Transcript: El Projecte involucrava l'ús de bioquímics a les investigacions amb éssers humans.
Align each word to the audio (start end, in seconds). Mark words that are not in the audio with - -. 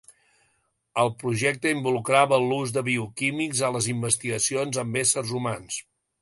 El 1.01 1.11
Projecte 1.23 1.73
involucrava 1.75 2.39
l'ús 2.45 2.73
de 2.77 2.83
bioquímics 2.87 3.61
a 3.69 3.71
les 3.77 3.91
investigacions 3.95 4.81
amb 4.87 4.99
éssers 5.05 5.37
humans. 5.43 5.79